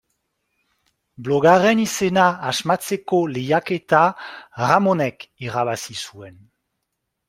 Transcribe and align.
Blogaren 1.27 1.83
izena 1.83 2.25
asmatzeko 2.53 3.21
lehiaketa 3.37 4.03
Ramonek 4.67 5.31
irabazi 5.49 6.05
zuen. 6.11 6.47